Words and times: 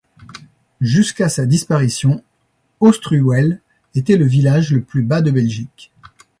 Jusqu'à 0.81 1.29
sa 1.29 1.45
disparition, 1.45 2.23
Austruweel 2.79 3.61
était 3.93 4.17
le 4.17 4.25
village 4.25 4.73
le 4.73 4.81
plus 4.81 5.03
bas 5.03 5.21
de 5.21 5.29
Belgique. 5.29 5.91